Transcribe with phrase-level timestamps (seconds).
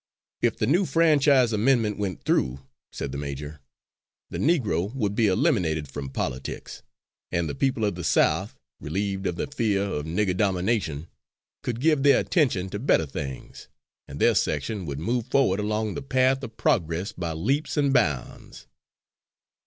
[0.41, 2.61] If the new franchise amendment went through,
[2.91, 3.59] said the major,
[4.31, 6.81] the Negro would be eliminated from politics,
[7.31, 11.07] and the people of the South, relieved of the fear of "nigger domination,"
[11.61, 13.67] could give their attention to better things,
[14.07, 18.65] and their section would move forward along the path of progress by leaps and bounds.